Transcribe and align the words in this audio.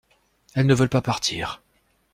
Elles 0.55 0.65
ne 0.65 0.73
veulent 0.73 0.89
pas 0.89 1.03
partir. 1.03 1.61